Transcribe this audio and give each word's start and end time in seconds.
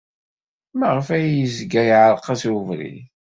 Maɣef 0.79 1.07
ay 1.15 1.25
yezga 1.37 1.81
iɛerreq-as 1.89 2.43
ubrid? 2.55 3.05